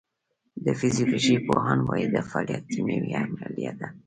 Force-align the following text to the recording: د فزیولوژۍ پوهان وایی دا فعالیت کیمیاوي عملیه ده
د 0.65 0.67
فزیولوژۍ 0.79 1.35
پوهان 1.47 1.79
وایی 1.87 2.07
دا 2.13 2.21
فعالیت 2.29 2.63
کیمیاوي 2.73 3.11
عملیه 3.23 3.73
ده 3.79 3.87